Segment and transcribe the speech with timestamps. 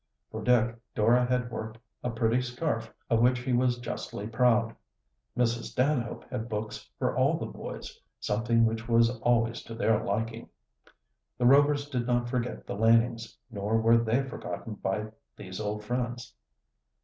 [0.31, 4.75] For Dick Dora had worked a pretty scarf, of which he was justly proud.
[5.37, 5.65] Mrs.
[5.65, 10.49] Stanhope had books for all the boys, something which was always to their liking.
[11.37, 16.33] The Rovers did not forget the Lanings, nor were they forgotten by these old friends.